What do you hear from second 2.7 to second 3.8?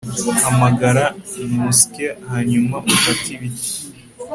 ufate ibiti